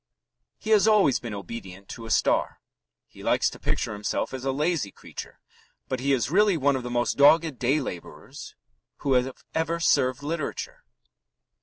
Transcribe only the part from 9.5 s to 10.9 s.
ever served literature.